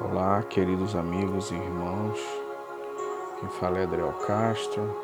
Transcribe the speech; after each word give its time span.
Olá, 0.00 0.44
queridos 0.44 0.94
amigos 0.94 1.50
e 1.50 1.56
irmãos. 1.56 2.20
Quem 3.40 3.48
fala 3.48 3.80
é 3.80 3.82
Adriel 3.82 4.12
Castro, 4.24 4.96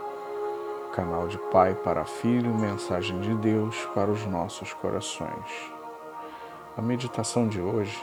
canal 0.92 1.26
de 1.26 1.36
Pai 1.50 1.74
para 1.74 2.04
Filho, 2.04 2.54
mensagem 2.54 3.21
de 3.21 3.35
Deus 3.35 3.77
para 3.93 4.09
os 4.09 4.25
nossos 4.25 4.72
corações. 4.75 5.72
A 6.79 6.80
meditação 6.80 7.49
de 7.49 7.61
hoje, 7.61 8.01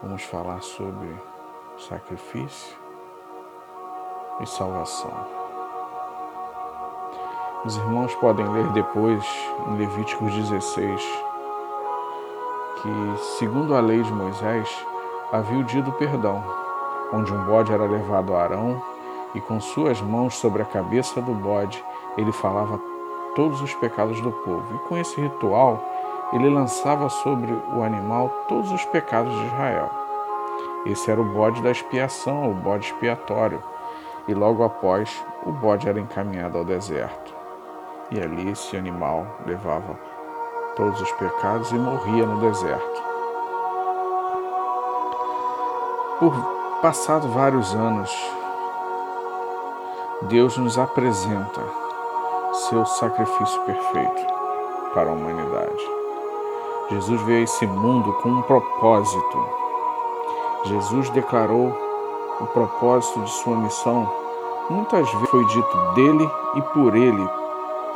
vamos 0.00 0.22
falar 0.22 0.62
sobre 0.62 1.08
sacrifício 1.76 2.76
e 4.40 4.46
salvação. 4.46 5.26
Os 7.64 7.76
irmãos 7.76 8.14
podem 8.14 8.46
ler 8.48 8.68
depois 8.68 9.24
em 9.66 9.78
Levíticos 9.78 10.32
16 10.34 11.02
que, 12.80 13.38
segundo 13.38 13.74
a 13.74 13.80
lei 13.80 14.02
de 14.02 14.12
Moisés, 14.12 14.86
havia 15.34 15.58
o 15.58 15.64
dia 15.64 15.82
do 15.82 15.90
perdão, 15.90 16.44
onde 17.12 17.32
um 17.32 17.44
bode 17.44 17.72
era 17.72 17.84
levado 17.84 18.36
a 18.36 18.42
Arão 18.42 18.80
e 19.34 19.40
com 19.40 19.60
suas 19.60 20.00
mãos 20.00 20.36
sobre 20.36 20.62
a 20.62 20.64
cabeça 20.64 21.20
do 21.20 21.34
bode 21.34 21.84
ele 22.16 22.30
falava 22.30 22.80
todos 23.34 23.60
os 23.60 23.74
pecados 23.74 24.20
do 24.20 24.30
povo. 24.30 24.76
E 24.76 24.88
com 24.88 24.96
esse 24.96 25.20
ritual 25.20 25.82
ele 26.32 26.48
lançava 26.48 27.08
sobre 27.08 27.52
o 27.52 27.82
animal 27.82 28.28
todos 28.48 28.70
os 28.70 28.84
pecados 28.84 29.34
de 29.34 29.46
Israel. 29.46 29.90
Esse 30.86 31.10
era 31.10 31.20
o 31.20 31.24
bode 31.24 31.60
da 31.62 31.72
expiação, 31.72 32.52
o 32.52 32.54
bode 32.54 32.86
expiatório. 32.86 33.60
E 34.28 34.34
logo 34.34 34.62
após, 34.62 35.20
o 35.44 35.50
bode 35.50 35.88
era 35.88 35.98
encaminhado 35.98 36.58
ao 36.58 36.64
deserto. 36.64 37.34
E 38.08 38.20
ali 38.20 38.52
esse 38.52 38.76
animal 38.76 39.26
levava 39.44 39.98
todos 40.76 41.00
os 41.00 41.10
pecados 41.12 41.72
e 41.72 41.74
morria 41.74 42.24
no 42.24 42.40
deserto. 42.40 43.13
Por 46.18 46.32
passado 46.80 47.26
vários 47.30 47.74
anos, 47.74 48.08
Deus 50.22 50.56
nos 50.56 50.78
apresenta 50.78 51.60
seu 52.52 52.86
sacrifício 52.86 53.60
perfeito 53.62 54.26
para 54.94 55.10
a 55.10 55.12
humanidade. 55.12 55.90
Jesus 56.90 57.20
veio 57.22 57.40
a 57.40 57.42
esse 57.42 57.66
mundo 57.66 58.12
com 58.22 58.28
um 58.28 58.42
propósito. 58.42 59.48
Jesus 60.66 61.10
declarou 61.10 61.76
o 62.40 62.46
propósito 62.46 63.20
de 63.20 63.30
sua 63.32 63.56
missão. 63.56 64.08
Muitas 64.70 65.10
vezes 65.10 65.30
foi 65.30 65.44
dito 65.46 65.76
dele 65.94 66.30
e 66.54 66.62
por 66.62 66.94
ele 66.94 67.28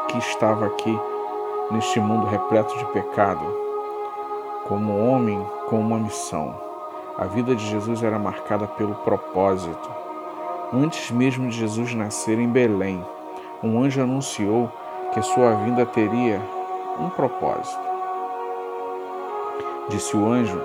que 0.08 0.18
estava 0.18 0.66
aqui 0.66 1.00
neste 1.70 2.00
mundo 2.00 2.26
repleto 2.26 2.76
de 2.78 2.84
pecado, 2.86 3.46
como 4.66 5.08
homem 5.08 5.40
com 5.68 5.78
uma 5.78 5.98
missão 5.98 6.67
a 7.18 7.24
vida 7.24 7.52
de 7.56 7.66
Jesus 7.66 8.04
era 8.04 8.16
marcada 8.16 8.64
pelo 8.68 8.94
propósito. 8.94 9.90
Antes 10.72 11.10
mesmo 11.10 11.48
de 11.48 11.56
Jesus 11.56 11.92
nascer 11.92 12.38
em 12.38 12.48
Belém, 12.48 13.04
um 13.60 13.82
anjo 13.82 14.00
anunciou 14.00 14.70
que 15.12 15.20
sua 15.22 15.52
vinda 15.56 15.84
teria 15.84 16.40
um 16.96 17.10
propósito. 17.10 17.80
Disse 19.88 20.16
o 20.16 20.28
anjo: 20.28 20.62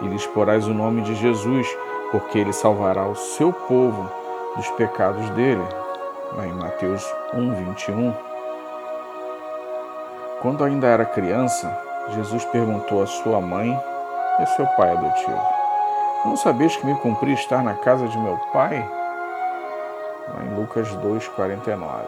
E 0.00 0.08
lhes 0.08 0.26
porás 0.26 0.66
o 0.66 0.74
nome 0.74 1.02
de 1.02 1.14
Jesus, 1.14 1.68
porque 2.10 2.38
ele 2.38 2.52
salvará 2.52 3.06
o 3.06 3.14
seu 3.14 3.52
povo 3.52 4.10
dos 4.56 4.68
pecados 4.70 5.30
dele. 5.30 5.64
Lá 6.36 6.46
em 6.46 6.52
Mateus 6.54 7.06
1, 7.32 7.54
21. 7.54 8.12
Quando 10.40 10.64
ainda 10.64 10.88
era 10.88 11.04
criança, 11.04 11.78
Jesus 12.08 12.44
perguntou 12.46 13.02
à 13.02 13.06
sua 13.06 13.40
mãe 13.40 13.78
e 14.40 14.46
seu 14.46 14.66
pai 14.66 14.90
adotivo: 14.90 15.51
não 16.24 16.36
sabeis 16.36 16.76
que 16.76 16.86
me 16.86 16.94
cumpri 16.96 17.32
estar 17.32 17.62
na 17.62 17.74
casa 17.74 18.06
de 18.06 18.18
meu 18.18 18.36
pai? 18.52 18.88
Lá 20.28 20.44
em 20.44 20.54
Lucas 20.54 20.88
2,49. 20.96 22.04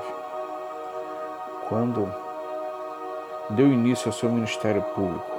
Quando 1.68 2.12
deu 3.50 3.66
início 3.66 4.08
ao 4.08 4.12
seu 4.12 4.30
ministério 4.30 4.82
público, 4.94 5.34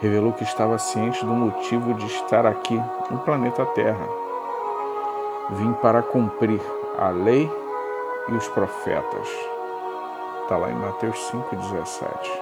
revelou 0.00 0.32
que 0.32 0.44
estava 0.44 0.78
ciente 0.78 1.24
do 1.24 1.32
motivo 1.32 1.94
de 1.94 2.06
estar 2.06 2.46
aqui 2.46 2.80
no 3.10 3.18
planeta 3.20 3.64
Terra. 3.66 4.06
Vim 5.50 5.72
para 5.74 6.02
cumprir 6.02 6.60
a 6.98 7.10
lei 7.10 7.50
e 8.28 8.32
os 8.32 8.48
profetas. 8.48 9.28
Está 10.42 10.56
lá 10.56 10.70
em 10.70 10.74
Mateus 10.74 11.16
5,17. 11.30 12.41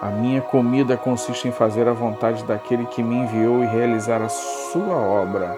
A 0.00 0.10
minha 0.10 0.42
comida 0.42 0.94
consiste 0.94 1.48
em 1.48 1.52
fazer 1.52 1.88
a 1.88 1.92
vontade 1.94 2.44
daquele 2.44 2.84
que 2.84 3.02
me 3.02 3.16
enviou 3.16 3.62
e 3.62 3.66
realizar 3.66 4.20
a 4.20 4.28
sua 4.28 4.94
obra. 4.94 5.56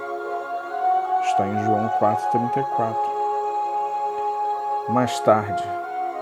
Está 1.24 1.44
em 1.46 1.64
João 1.64 1.90
4,34. 2.00 2.96
Mais 4.90 5.18
tarde, 5.20 5.62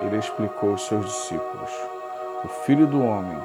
ele 0.00 0.16
explicou 0.16 0.70
aos 0.70 0.86
seus 0.86 1.04
discípulos: 1.04 1.70
O 2.42 2.48
Filho 2.64 2.86
do 2.86 3.04
Homem 3.04 3.38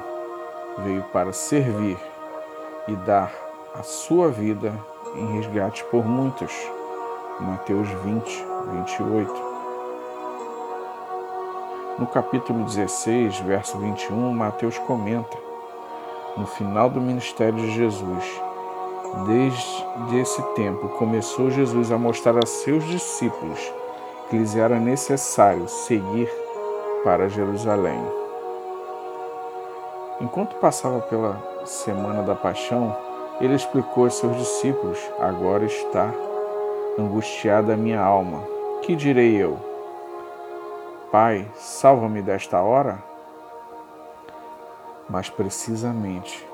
veio 0.78 1.02
para 1.12 1.34
servir 1.34 1.98
e 2.88 2.96
dar 2.96 3.30
a 3.78 3.82
sua 3.82 4.30
vida 4.30 4.72
em 5.14 5.36
resgate 5.36 5.84
por 5.84 6.02
muitos. 6.04 6.50
Mateus 7.40 7.88
20, 7.88 8.46
28. 8.72 9.51
No 12.02 12.08
capítulo 12.08 12.64
16, 12.64 13.38
verso 13.42 13.78
21, 13.78 14.34
Mateus 14.34 14.76
comenta: 14.76 15.38
No 16.36 16.48
final 16.48 16.90
do 16.90 17.00
ministério 17.00 17.54
de 17.54 17.70
Jesus, 17.70 18.42
desde 19.28 20.18
esse 20.18 20.42
tempo, 20.56 20.88
começou 20.98 21.48
Jesus 21.48 21.92
a 21.92 21.98
mostrar 21.98 22.36
a 22.42 22.44
seus 22.44 22.82
discípulos 22.88 23.72
que 24.28 24.36
lhes 24.36 24.56
era 24.56 24.80
necessário 24.80 25.68
seguir 25.68 26.28
para 27.04 27.28
Jerusalém. 27.28 28.02
Enquanto 30.20 30.56
passava 30.56 30.98
pela 31.02 31.40
semana 31.64 32.24
da 32.24 32.34
paixão, 32.34 32.96
ele 33.40 33.54
explicou 33.54 34.06
aos 34.06 34.14
seus 34.14 34.36
discípulos: 34.36 34.98
Agora 35.20 35.64
está 35.64 36.12
angustiada 36.98 37.74
a 37.74 37.76
minha 37.76 38.00
alma. 38.00 38.42
Que 38.82 38.96
direi 38.96 39.36
eu? 39.36 39.71
Pai, 41.12 41.46
salva-me 41.54 42.22
desta 42.22 42.62
hora? 42.62 42.98
Mas 45.10 45.28
precisamente 45.28 46.48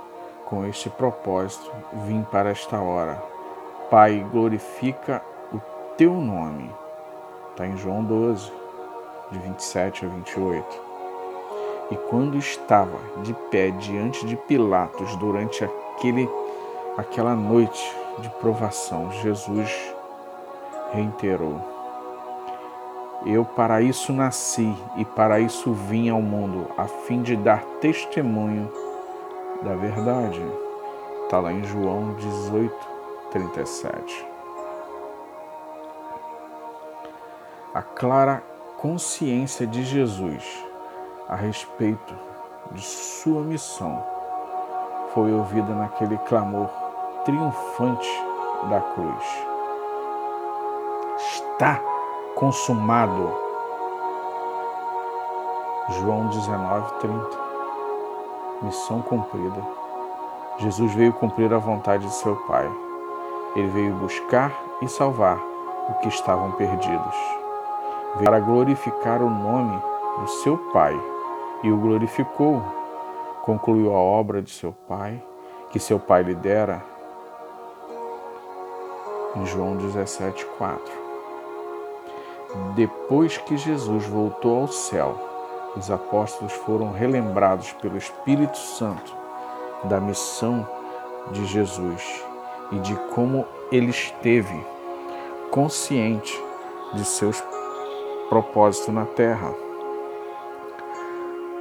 com 0.46 0.66
este 0.66 0.90
propósito 0.90 1.70
vim 2.04 2.24
para 2.24 2.50
esta 2.50 2.80
hora. 2.80 3.22
Pai, 3.88 4.26
glorifica 4.32 5.22
o 5.52 5.60
teu 5.96 6.12
nome. 6.12 6.74
Está 7.50 7.68
em 7.68 7.76
João 7.76 8.02
12, 8.02 8.50
de 9.30 9.38
27 9.38 10.06
a 10.06 10.08
28. 10.08 10.82
E 11.92 11.96
quando 12.10 12.36
estava 12.36 12.98
de 13.22 13.34
pé 13.52 13.70
diante 13.70 14.26
de 14.26 14.34
Pilatos 14.34 15.14
durante 15.18 15.62
aquele, 15.62 16.28
aquela 16.96 17.36
noite 17.36 17.96
de 18.18 18.28
provação, 18.40 19.12
Jesus 19.22 19.94
reiterou 20.92 21.77
eu 23.26 23.44
para 23.44 23.82
isso 23.82 24.12
nasci 24.12 24.74
e 24.96 25.04
para 25.04 25.40
isso 25.40 25.72
vim 25.72 26.08
ao 26.08 26.22
mundo, 26.22 26.70
a 26.76 26.84
fim 26.84 27.22
de 27.22 27.36
dar 27.36 27.62
testemunho 27.80 28.72
da 29.62 29.74
verdade. 29.74 30.40
Está 31.24 31.40
lá 31.40 31.52
em 31.52 31.64
João 31.64 32.14
18, 32.14 32.74
37. 33.32 34.26
A 37.74 37.82
clara 37.82 38.42
consciência 38.78 39.66
de 39.66 39.84
Jesus 39.84 40.64
a 41.28 41.34
respeito 41.34 42.14
de 42.70 42.80
sua 42.80 43.42
missão 43.42 44.02
foi 45.12 45.32
ouvida 45.32 45.74
naquele 45.74 46.16
clamor 46.18 46.68
triunfante 47.24 48.08
da 48.70 48.80
cruz. 48.80 49.24
Está 51.16 51.80
consumado. 52.38 53.32
João 55.88 56.28
19, 56.28 56.92
30. 57.00 57.28
Missão 58.62 59.02
cumprida. 59.02 59.60
Jesus 60.58 60.94
veio 60.94 61.12
cumprir 61.12 61.52
a 61.52 61.58
vontade 61.58 62.06
de 62.06 62.14
seu 62.14 62.36
Pai. 62.46 62.70
Ele 63.56 63.66
veio 63.68 63.94
buscar 63.94 64.52
e 64.80 64.86
salvar 64.86 65.36
o 65.88 65.94
que 65.94 66.06
estavam 66.06 66.52
perdidos. 66.52 67.16
Veio 68.14 68.26
para 68.26 68.38
glorificar 68.38 69.20
o 69.20 69.28
nome 69.28 69.82
do 70.20 70.28
seu 70.28 70.56
Pai 70.72 70.94
e 71.64 71.72
o 71.72 71.76
glorificou. 71.76 72.62
Concluiu 73.42 73.92
a 73.92 73.98
obra 73.98 74.40
de 74.40 74.52
seu 74.52 74.72
Pai, 74.86 75.20
que 75.70 75.80
seu 75.80 75.98
Pai 75.98 76.22
lhe 76.22 76.36
dera. 76.36 76.84
Em 79.34 79.44
João 79.44 79.76
17, 79.76 80.46
4. 80.56 81.07
Depois 82.74 83.38
que 83.38 83.56
Jesus 83.56 84.06
voltou 84.06 84.62
ao 84.62 84.68
céu, 84.68 85.18
os 85.76 85.90
apóstolos 85.90 86.52
foram 86.52 86.92
relembrados 86.92 87.72
pelo 87.74 87.96
Espírito 87.96 88.56
Santo 88.56 89.14
da 89.84 90.00
missão 90.00 90.66
de 91.30 91.44
Jesus 91.46 92.24
e 92.72 92.78
de 92.80 92.96
como 93.14 93.46
ele 93.70 93.90
esteve 93.90 94.66
consciente 95.50 96.32
de 96.94 97.04
seus 97.04 97.42
propósitos 98.28 98.92
na 98.92 99.06
terra. 99.06 99.52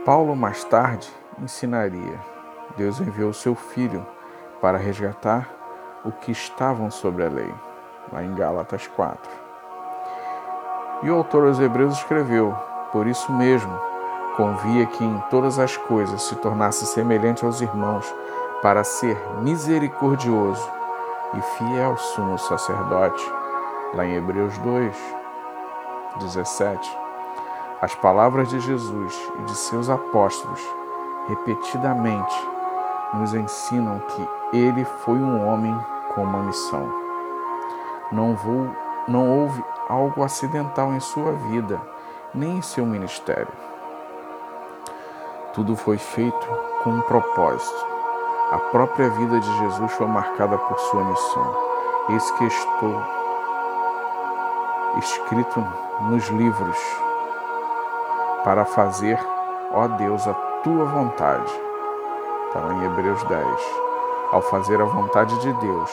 Paulo 0.06 0.36
mais 0.36 0.64
tarde 0.64 1.10
ensinaria: 1.42 2.20
Deus 2.76 3.00
enviou 3.00 3.34
seu 3.34 3.56
filho 3.56 4.06
para 4.62 4.78
resgatar 4.78 5.50
o 6.04 6.12
que 6.12 6.32
estavam 6.32 6.90
sobre 6.90 7.26
a 7.26 7.30
lei, 7.30 7.54
lá 8.12 8.24
em 8.24 8.34
Gálatas 8.34 8.88
4. 8.88 9.47
E 11.04 11.10
o 11.10 11.16
autor 11.16 11.48
aos 11.48 11.60
Hebreus 11.60 11.98
escreveu: 11.98 12.56
Por 12.92 13.08
isso 13.08 13.32
mesmo, 13.32 13.74
convia 14.36 14.86
que 14.86 15.04
em 15.04 15.24
todas 15.30 15.60
as 15.60 15.78
coisas 15.78 16.24
se 16.24 16.36
tornasse 16.36 16.86
semelhante 16.86 17.46
aos 17.46 17.62
irmãos, 17.62 18.14
para 18.62 18.84
ser 18.84 19.18
misericordioso 19.42 20.70
e 21.34 21.42
fiel 21.42 21.98
sumo 21.98 22.38
sacerdote, 22.38 23.24
lá 23.94 24.06
em 24.06 24.16
Hebreus 24.16 24.58
2, 24.60 24.96
17. 26.20 26.98
As 27.80 27.94
palavras 27.94 28.50
de 28.50 28.60
Jesus 28.60 29.32
e 29.40 29.44
de 29.44 29.56
seus 29.56 29.90
apóstolos, 29.90 30.62
repetidamente, 31.28 32.36
nos 33.14 33.34
ensinam 33.34 34.00
que 34.00 34.58
ele 34.58 34.84
foi 34.84 35.20
um 35.20 35.48
homem 35.48 35.78
com 36.16 36.24
uma 36.24 36.42
missão. 36.42 36.92
Não, 38.12 38.36
vou, 38.36 38.68
não 39.08 39.30
houve 39.30 39.64
algo 39.88 40.24
acidental 40.24 40.94
em 40.94 41.00
sua 41.00 41.32
vida, 41.32 41.80
nem 42.34 42.58
em 42.58 42.62
seu 42.62 42.86
ministério. 42.86 43.48
Tudo 45.54 45.76
foi 45.76 45.98
feito 45.98 46.48
com 46.84 46.92
um 46.92 47.02
propósito. 47.02 47.88
A 48.52 48.58
própria 48.58 49.10
vida 49.10 49.40
de 49.40 49.58
Jesus 49.60 49.92
foi 49.94 50.08
marcada 50.08 50.58
por 50.58 50.78
sua 50.80 51.04
missão. 51.04 51.56
Eis 52.10 52.32
que 52.32 52.46
estou 52.46 53.02
escrito 55.00 55.66
nos 56.02 56.28
livros 56.28 56.78
para 58.44 58.66
fazer, 58.66 59.20
ó 59.72 59.88
Deus, 59.88 60.28
a 60.28 60.34
tua 60.64 60.86
vontade. 60.86 61.52
Está 62.48 62.60
lá 62.60 62.74
em 62.74 62.86
Hebreus 62.86 63.24
10. 63.24 63.46
Ao 64.32 64.42
fazer 64.42 64.80
a 64.82 64.86
vontade 64.86 65.38
de 65.40 65.54
Deus, 65.54 65.92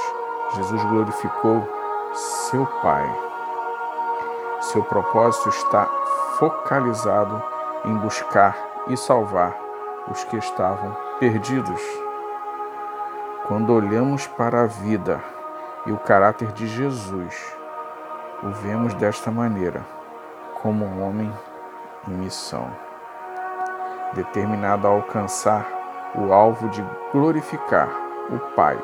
Jesus 0.54 0.82
glorificou 0.84 1.66
seu 2.14 2.64
Pai. 2.80 3.04
Seu 4.60 4.84
propósito 4.84 5.48
está 5.48 5.86
focalizado 6.38 7.42
em 7.84 7.96
buscar 7.96 8.56
e 8.86 8.96
salvar 8.96 9.58
os 10.08 10.22
que 10.22 10.36
estavam 10.36 10.96
perdidos. 11.18 11.82
Quando 13.48 13.74
olhamos 13.74 14.28
para 14.28 14.62
a 14.62 14.66
vida 14.66 15.20
e 15.86 15.92
o 15.92 15.98
caráter 15.98 16.52
de 16.52 16.68
Jesus, 16.68 17.56
o 18.44 18.50
vemos 18.50 18.94
desta 18.94 19.30
maneira, 19.32 19.84
como 20.62 20.84
um 20.84 21.06
homem 21.06 21.32
em 22.06 22.12
missão, 22.12 22.70
determinado 24.12 24.86
a 24.86 24.90
alcançar 24.90 25.66
o 26.14 26.32
alvo 26.32 26.68
de 26.68 26.84
glorificar 27.10 27.88
o 28.30 28.38
Pai 28.54 28.78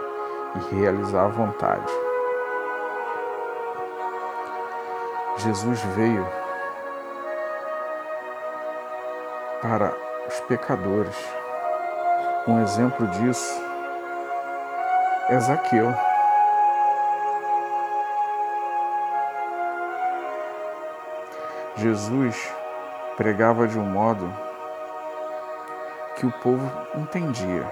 e 0.56 0.74
realizar 0.74 1.26
a 1.26 1.28
vontade. 1.28 1.99
Jesus 5.42 5.80
veio 5.96 6.26
para 9.62 9.94
os 10.28 10.38
pecadores. 10.40 11.16
Um 12.46 12.60
exemplo 12.60 13.06
disso 13.06 13.58
é 15.30 15.40
Zaqueu. 15.40 15.94
Jesus 21.76 22.54
pregava 23.16 23.66
de 23.66 23.78
um 23.78 23.86
modo 23.86 24.30
que 26.16 26.26
o 26.26 26.32
povo 26.32 26.70
entendia. 26.94 27.66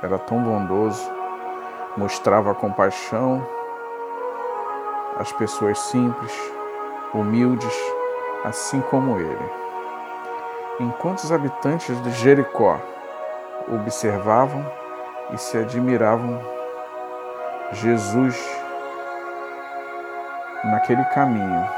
Era 0.00 0.20
tão 0.20 0.40
bondoso, 0.40 1.10
mostrava 1.96 2.54
compaixão 2.54 3.44
às 5.18 5.32
pessoas 5.32 5.76
simples, 5.80 6.59
humildes, 7.12 7.74
assim 8.44 8.80
como 8.82 9.18
ele. 9.18 9.50
Enquanto 10.78 11.18
os 11.18 11.32
habitantes 11.32 12.00
de 12.02 12.10
Jericó 12.12 12.78
observavam 13.68 14.64
e 15.32 15.38
se 15.38 15.58
admiravam, 15.58 16.40
Jesus, 17.72 18.36
naquele 20.64 21.04
caminho, 21.06 21.68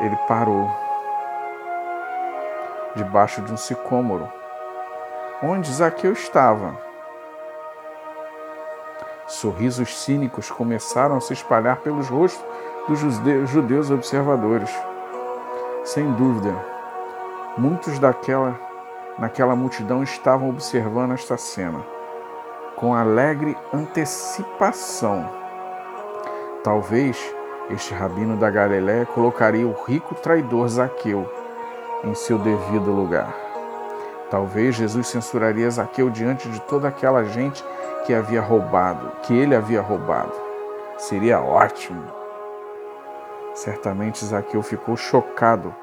ele 0.00 0.16
parou 0.28 0.68
debaixo 2.94 3.42
de 3.42 3.52
um 3.52 3.56
sicômoro, 3.56 4.30
onde 5.42 5.72
Zaqueu 5.72 6.12
estava. 6.12 6.76
Sorrisos 9.26 10.02
cínicos 10.02 10.50
começaram 10.50 11.16
a 11.16 11.20
se 11.20 11.32
espalhar 11.32 11.76
pelos 11.78 12.08
rostos 12.08 12.44
dos 12.88 12.98
judeus 13.50 13.90
observadores. 13.90 14.70
Sem 15.84 16.12
dúvida, 16.12 16.54
muitos 17.56 17.98
daquela 17.98 18.58
naquela 19.18 19.54
multidão 19.54 20.02
estavam 20.02 20.48
observando 20.48 21.12
esta 21.12 21.36
cena 21.36 21.80
com 22.76 22.94
alegre 22.94 23.56
antecipação. 23.72 25.28
Talvez 26.62 27.16
este 27.70 27.94
rabino 27.94 28.36
da 28.36 28.50
Galiléia 28.50 29.06
colocaria 29.06 29.66
o 29.66 29.72
rico 29.84 30.14
traidor 30.14 30.68
Zaqueu 30.68 31.30
em 32.02 32.14
seu 32.14 32.38
devido 32.38 32.90
lugar. 32.90 33.34
Talvez 34.30 34.74
Jesus 34.74 35.06
censuraria 35.06 35.70
Zaqueu 35.70 36.10
diante 36.10 36.48
de 36.48 36.60
toda 36.62 36.88
aquela 36.88 37.24
gente 37.24 37.64
que 38.04 38.12
havia 38.12 38.40
roubado, 38.40 39.12
que 39.22 39.34
ele 39.34 39.54
havia 39.54 39.80
roubado. 39.80 40.32
Seria 40.98 41.40
ótimo. 41.40 42.23
Certamente 43.54 44.24
Zaqueu 44.24 44.62
ficou 44.62 44.96
chocado 44.96 45.74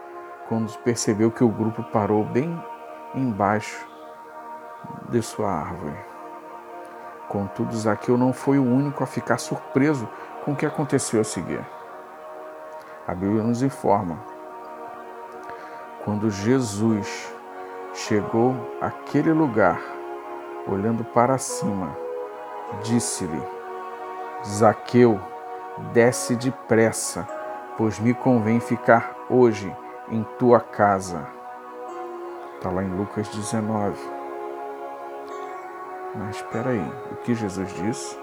quando 0.49 0.77
percebeu 0.79 1.31
que 1.31 1.43
o 1.43 1.49
grupo 1.49 1.81
parou 1.83 2.25
bem 2.25 2.61
embaixo 3.15 3.87
de 5.09 5.21
sua 5.21 5.49
árvore. 5.49 5.95
Contudo, 7.29 7.73
Zaqueu 7.75 8.17
não 8.17 8.33
foi 8.33 8.59
o 8.59 8.63
único 8.63 9.03
a 9.03 9.07
ficar 9.07 9.37
surpreso 9.37 10.07
com 10.43 10.51
o 10.51 10.55
que 10.55 10.65
aconteceu 10.65 11.21
a 11.21 11.23
seguir. 11.23 11.65
A 13.07 13.15
Bíblia 13.15 13.41
nos 13.41 13.63
informa. 13.63 14.19
Quando 16.03 16.29
Jesus 16.29 17.33
chegou 17.93 18.53
àquele 18.81 19.31
lugar, 19.31 19.81
olhando 20.67 21.05
para 21.05 21.37
cima, 21.37 21.95
disse-lhe: 22.83 23.41
Zaqueu, 24.45 25.19
desce 25.93 26.35
depressa, 26.35 27.25
pois 27.81 27.99
me 27.99 28.13
convém 28.13 28.59
ficar 28.59 29.15
hoje 29.27 29.75
em 30.07 30.21
tua 30.37 30.59
casa. 30.59 31.25
Está 32.53 32.69
lá 32.69 32.83
em 32.83 32.95
Lucas 32.95 33.27
19. 33.29 33.99
Mas 36.13 36.35
espera 36.35 36.69
aí, 36.69 36.91
o 37.11 37.15
que 37.15 37.33
Jesus 37.33 37.73
disse? 37.73 38.15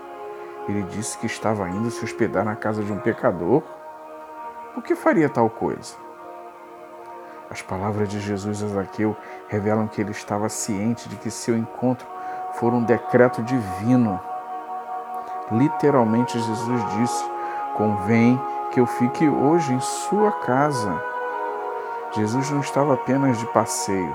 Ele 0.69 0.85
disse 0.85 1.19
que 1.19 1.27
estava 1.27 1.69
indo 1.69 1.91
se 1.91 2.05
hospedar 2.05 2.45
na 2.45 2.55
casa 2.55 2.85
de 2.85 2.93
um 2.93 3.01
pecador. 3.01 3.65
Por 4.75 4.85
que 4.85 4.95
faria 4.95 5.29
tal 5.29 5.51
coisa? 5.51 5.97
As 7.51 7.61
palavras 7.61 8.09
de 8.09 8.21
Jesus 8.21 8.63
a 8.63 8.69
Zaqueu 8.69 9.17
revelam 9.49 9.89
que 9.89 10.01
ele 10.01 10.13
estava 10.13 10.49
ciente 10.49 11.09
de 11.09 11.17
que 11.17 11.33
seu 11.33 11.59
encontro 11.59 12.07
foi 12.53 12.71
um 12.71 12.85
decreto 12.85 13.43
divino. 13.43 14.21
Literalmente, 15.51 16.39
Jesus 16.39 16.85
disse: 16.95 17.38
Convém 17.79 18.39
que 18.71 18.79
eu 18.79 18.87
fique 18.87 19.27
hoje 19.27 19.73
em 19.73 19.81
sua 19.81 20.33
casa. 20.33 21.03
Jesus 22.13 22.51
não 22.51 22.61
estava 22.61 22.93
apenas 22.93 23.39
de 23.39 23.47
passeio 23.47 24.15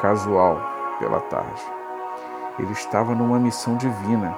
casual 0.00 0.58
pela 0.98 1.20
tarde. 1.20 1.62
Ele 2.58 2.72
estava 2.72 3.14
numa 3.14 3.38
missão 3.38 3.76
divina 3.76 4.34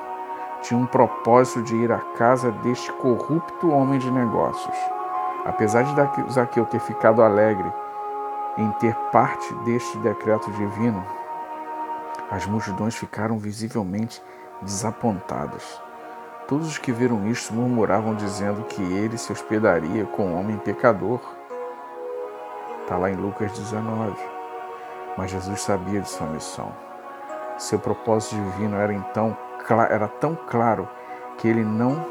tinha 0.62 0.78
um 0.78 0.86
propósito 0.86 1.62
de 1.62 1.76
ir 1.76 1.90
à 1.90 1.98
casa 1.98 2.52
deste 2.52 2.92
corrupto 2.92 3.70
homem 3.70 3.98
de 3.98 4.10
negócios. 4.10 4.76
Apesar 5.44 5.82
de 5.82 6.32
Zaqueu 6.32 6.64
ter 6.64 6.78
ficado 6.78 7.20
alegre 7.20 7.70
em 8.56 8.70
ter 8.72 8.94
parte 9.10 9.52
deste 9.64 9.98
decreto 9.98 10.50
divino, 10.52 11.04
as 12.30 12.46
multidões 12.46 12.94
ficaram 12.94 13.38
visivelmente 13.38 14.22
desapontadas. 14.62 15.80
Todos 16.46 16.66
os 16.66 16.78
que 16.78 16.92
viram 16.92 17.26
isto 17.28 17.54
murmuravam, 17.54 18.14
dizendo 18.14 18.64
que 18.64 18.82
ele 18.82 19.16
se 19.16 19.32
hospedaria 19.32 20.04
com 20.04 20.26
um 20.26 20.38
homem 20.38 20.58
pecador. 20.58 21.20
Está 22.82 22.96
lá 22.96 23.11
em 23.11 23.16
Lucas 23.16 23.52
19. 23.52 24.14
Mas 25.16 25.30
Jesus 25.30 25.61
sabia 25.61 26.00
de 26.00 26.08
sua 26.08 26.26
missão. 26.26 26.75
Seu 27.58 27.78
propósito 27.78 28.34
divino 28.34 28.76
era 28.76 28.92
então 28.92 29.37
era 29.88 30.08
tão 30.08 30.34
claro 30.34 30.88
que 31.38 31.46
ele 31.46 31.64
não 31.64 32.04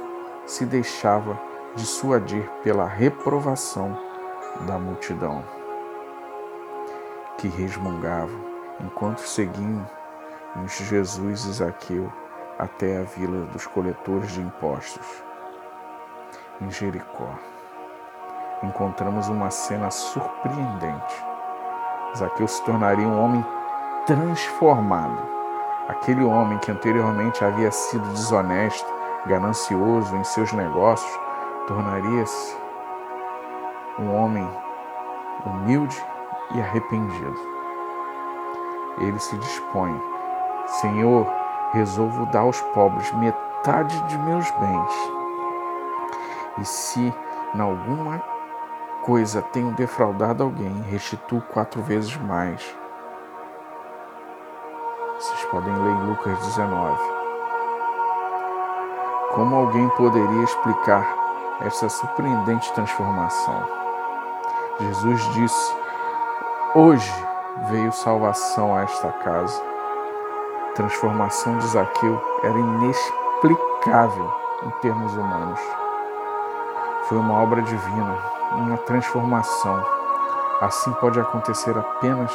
se 0.46 0.66
deixava 0.66 1.38
dissuadir 1.76 2.50
pela 2.64 2.86
reprovação 2.86 3.98
da 4.62 4.78
multidão, 4.78 5.44
que 7.38 7.48
resmungava 7.48 8.32
enquanto 8.80 9.20
seguiam 9.20 9.86
Jesus 10.66 11.46
e 11.46 11.54
Zaqueu 11.54 12.12
até 12.62 13.00
a 13.00 13.02
vila 13.02 13.48
dos 13.48 13.66
coletores 13.66 14.32
de 14.34 14.40
impostos. 14.40 15.24
Em 16.62 16.70
Jericó, 16.70 17.32
encontramos 18.62 19.30
uma 19.30 19.50
cena 19.50 19.90
surpreendente. 19.90 21.26
Zaqueu 22.16 22.48
se 22.48 22.64
tornaria 22.64 23.08
um 23.08 23.20
homem 23.20 23.44
transformado. 24.06 25.28
Aquele 25.88 26.24
homem 26.24 26.60
que 26.60 26.70
anteriormente 26.70 27.44
havia 27.44 27.72
sido 27.72 28.08
desonesto, 28.10 28.88
ganancioso 29.26 30.16
em 30.16 30.24
seus 30.24 30.54
negócios, 30.54 31.20
tornaria-se 31.66 32.56
um 33.98 34.16
homem 34.16 34.48
humilde 35.48 36.00
e 36.54 36.62
arrependido. 36.62 37.40
Ele 39.00 39.18
se 39.18 39.36
dispõe, 39.38 40.00
Senhor, 40.68 41.41
resolvo 41.72 42.26
dar 42.28 42.42
aos 42.42 42.60
pobres 42.74 43.12
metade 43.14 44.00
de 44.08 44.18
meus 44.20 44.50
bens. 44.52 45.12
E 46.60 46.66
se 46.66 47.14
em 47.54 47.60
alguma 47.60 48.22
coisa 49.04 49.42
tenho 49.42 49.72
defraudado 49.74 50.44
alguém, 50.44 50.82
restituo 50.90 51.42
quatro 51.42 51.82
vezes 51.82 52.16
mais. 52.18 52.62
Vocês 55.16 55.46
podem 55.46 55.74
ler 55.74 55.92
em 55.92 56.08
Lucas 56.08 56.38
19. 56.40 57.02
Como 59.34 59.56
alguém 59.56 59.88
poderia 59.90 60.44
explicar 60.44 61.16
essa 61.62 61.88
surpreendente 61.90 62.72
transformação? 62.74 63.64
Jesus 64.80 65.34
disse: 65.34 65.76
Hoje 66.74 67.14
veio 67.70 67.92
salvação 67.92 68.76
a 68.76 68.82
esta 68.82 69.12
casa. 69.12 69.71
Transformação 70.76 71.58
de 71.58 71.68
Zaqueu 71.68 72.40
era 72.44 72.58
inexplicável 72.58 74.34
em 74.64 74.70
termos 74.80 75.14
humanos. 75.18 75.60
Foi 77.10 77.18
uma 77.18 77.42
obra 77.42 77.62
divina, 77.62 78.18
uma 78.54 78.78
transformação. 78.78 79.86
Assim 80.62 80.94
pode 80.94 81.20
acontecer 81.20 81.78
apenas 81.78 82.32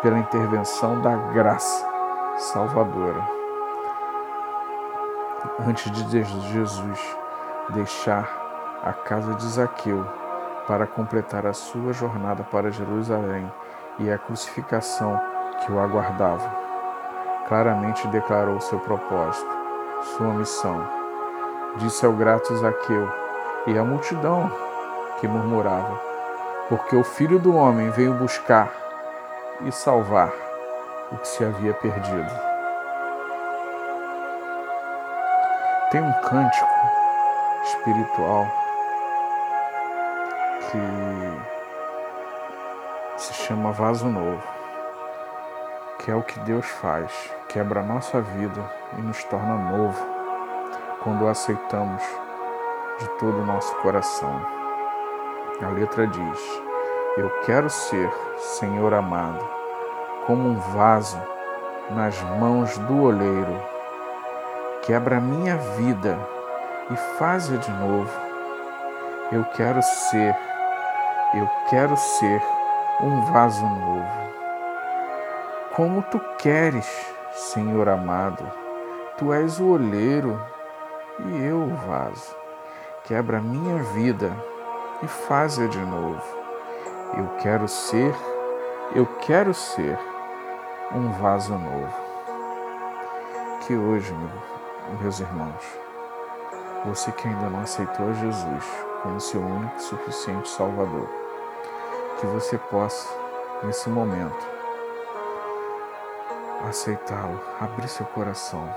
pela 0.00 0.16
intervenção 0.16 1.00
da 1.00 1.16
graça 1.32 1.84
salvadora. 2.38 3.20
Antes 5.66 5.90
de 5.90 6.22
Jesus 6.22 7.16
deixar 7.70 8.30
a 8.84 8.92
casa 8.92 9.34
de 9.34 9.48
Zaqueu 9.48 10.06
para 10.68 10.86
completar 10.86 11.46
a 11.46 11.52
sua 11.52 11.92
jornada 11.92 12.44
para 12.44 12.70
Jerusalém 12.70 13.52
e 13.98 14.08
a 14.08 14.18
crucificação 14.18 15.20
que 15.60 15.72
o 15.72 15.80
aguardava, 15.80 16.61
claramente 17.48 18.06
declarou 18.08 18.60
seu 18.60 18.78
propósito, 18.78 19.50
sua 20.16 20.34
missão. 20.34 20.86
Disse 21.76 22.04
ao 22.04 22.12
grato 22.12 22.56
Zaqueu 22.56 23.08
e 23.66 23.78
à 23.78 23.84
multidão 23.84 24.50
que 25.20 25.28
murmurava, 25.28 26.00
porque 26.68 26.96
o 26.96 27.04
filho 27.04 27.38
do 27.38 27.54
homem 27.54 27.90
veio 27.90 28.14
buscar 28.14 28.70
e 29.64 29.72
salvar 29.72 30.32
o 31.10 31.16
que 31.18 31.28
se 31.28 31.44
havia 31.44 31.74
perdido. 31.74 32.30
Tem 35.90 36.00
um 36.00 36.12
cântico 36.22 36.70
espiritual 37.64 38.46
que 40.70 40.78
se 43.20 43.34
chama 43.34 43.72
Vaso 43.72 44.08
Novo, 44.08 44.42
que 46.04 46.10
é 46.10 46.14
o 46.14 46.22
que 46.22 46.38
Deus 46.40 46.66
faz, 46.66 47.12
quebra 47.48 47.80
a 47.80 47.84
nossa 47.84 48.20
vida 48.20 48.60
e 48.98 49.00
nos 49.00 49.22
torna 49.24 49.56
novo 49.56 50.04
quando 51.02 51.24
o 51.24 51.28
aceitamos 51.28 52.02
de 52.98 53.08
todo 53.18 53.38
o 53.38 53.46
nosso 53.46 53.74
coração. 53.76 54.40
A 55.62 55.68
letra 55.68 56.06
diz: 56.06 56.62
Eu 57.16 57.30
quero 57.44 57.70
ser, 57.70 58.10
Senhor 58.58 58.92
amado, 58.92 59.48
como 60.26 60.48
um 60.48 60.58
vaso 60.58 61.20
nas 61.90 62.20
mãos 62.38 62.76
do 62.78 63.02
oleiro. 63.04 63.72
Quebra 64.82 65.18
a 65.18 65.20
minha 65.20 65.56
vida 65.56 66.18
e 66.90 66.96
faz-a 67.16 67.56
de 67.56 67.70
novo. 67.70 68.10
Eu 69.30 69.44
quero 69.56 69.80
ser, 69.82 70.36
eu 71.34 71.48
quero 71.70 71.96
ser 71.96 72.42
um 73.00 73.20
vaso 73.32 73.64
novo. 73.64 74.22
Como 75.74 76.02
tu 76.02 76.20
queres, 76.36 76.86
Senhor 77.32 77.88
amado, 77.88 78.44
tu 79.16 79.32
és 79.32 79.58
o 79.58 79.68
oleiro 79.68 80.38
e 81.18 81.46
eu 81.46 81.62
o 81.62 81.74
vaso. 81.88 82.36
Quebra 83.04 83.38
a 83.38 83.40
minha 83.40 83.82
vida 83.84 84.36
e 85.02 85.06
faz-a 85.06 85.66
de 85.66 85.78
novo. 85.78 86.22
Eu 87.16 87.26
quero 87.38 87.66
ser, 87.66 88.14
eu 88.94 89.06
quero 89.22 89.54
ser 89.54 89.98
um 90.94 91.10
vaso 91.12 91.54
novo. 91.54 91.96
Que 93.66 93.74
hoje, 93.74 94.14
meus 95.00 95.20
irmãos, 95.20 95.64
você 96.84 97.10
que 97.12 97.26
ainda 97.26 97.48
não 97.48 97.60
aceitou 97.60 98.12
Jesus 98.12 98.64
como 99.02 99.18
seu 99.18 99.40
único 99.40 99.78
e 99.78 99.80
suficiente 99.80 100.50
Salvador, 100.50 101.08
que 102.20 102.26
você 102.26 102.58
possa, 102.58 103.08
nesse 103.62 103.88
momento, 103.88 104.61
aceitá-lo, 106.68 107.40
abrir 107.60 107.88
seu 107.88 108.06
coração 108.06 108.68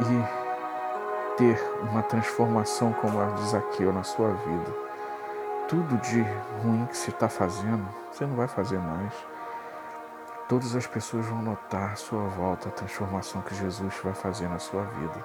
e 0.00 1.36
ter 1.36 1.60
uma 1.82 2.02
transformação 2.02 2.92
como 2.92 3.20
a 3.20 3.26
de 3.26 3.48
Zaqueu 3.48 3.92
na 3.92 4.02
sua 4.02 4.32
vida. 4.32 4.74
Tudo 5.68 5.96
de 5.98 6.22
ruim 6.62 6.86
que 6.86 6.96
você 6.96 7.10
está 7.10 7.28
fazendo, 7.28 7.86
você 8.10 8.24
não 8.26 8.36
vai 8.36 8.48
fazer 8.48 8.78
mais. 8.78 9.12
Todas 10.48 10.74
as 10.74 10.86
pessoas 10.86 11.26
vão 11.26 11.42
notar 11.42 11.92
à 11.92 11.96
sua 11.96 12.26
volta 12.28 12.68
a 12.68 12.72
transformação 12.72 13.42
que 13.42 13.54
Jesus 13.54 13.94
vai 14.02 14.14
fazer 14.14 14.48
na 14.48 14.58
sua 14.58 14.82
vida. 14.82 15.24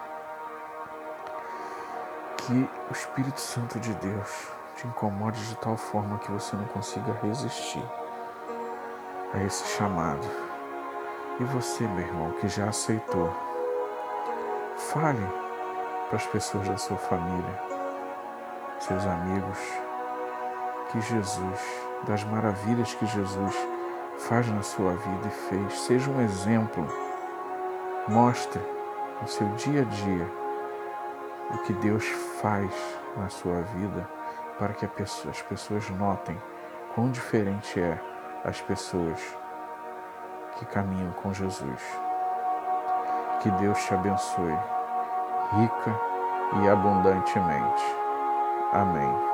Que 2.37 2.69
o 2.89 2.91
Espírito 2.91 3.39
Santo 3.39 3.79
de 3.79 3.93
Deus 3.93 4.47
te 4.75 4.85
incomode 4.85 5.47
de 5.47 5.55
tal 5.55 5.77
forma 5.77 6.17
que 6.17 6.31
você 6.31 6.57
não 6.57 6.65
consiga 6.65 7.13
resistir 7.23 7.83
a 9.33 9.43
esse 9.43 9.65
chamado. 9.75 10.27
E 11.39 11.43
você, 11.45 11.87
meu 11.87 12.05
irmão, 12.05 12.31
que 12.33 12.47
já 12.47 12.65
aceitou, 12.65 13.33
fale 14.77 15.25
para 16.07 16.17
as 16.17 16.25
pessoas 16.27 16.67
da 16.69 16.77
sua 16.77 16.97
família, 16.97 17.59
seus 18.79 19.03
amigos, 19.05 19.57
que 20.91 21.01
Jesus, 21.01 21.59
das 22.05 22.23
maravilhas 22.23 22.93
que 22.93 23.05
Jesus 23.07 23.55
faz 24.19 24.47
na 24.47 24.61
sua 24.61 24.93
vida 24.93 25.27
e 25.27 25.49
fez, 25.49 25.79
seja 25.81 26.11
um 26.11 26.21
exemplo. 26.21 26.87
Mostre 28.07 28.61
no 29.21 29.27
seu 29.27 29.47
dia 29.55 29.81
a 29.81 29.85
dia 29.85 30.27
o 31.51 31.57
que 31.59 31.73
Deus 31.73 32.05
faz 32.41 32.71
na 33.17 33.29
sua 33.29 33.61
vida 33.61 34.07
para 34.59 34.73
que 34.73 34.85
as 34.85 35.41
pessoas 35.41 35.89
notem 35.89 36.39
quão 36.93 37.09
diferente 37.09 37.79
é 37.79 38.12
as 38.43 38.61
pessoas 38.61 39.19
que 40.57 40.65
caminham 40.65 41.11
com 41.13 41.33
Jesus. 41.33 41.81
Que 43.41 43.51
Deus 43.51 43.83
te 43.85 43.93
abençoe 43.93 44.57
rica 45.53 45.99
e 46.61 46.69
abundantemente. 46.69 47.83
Amém. 48.71 49.32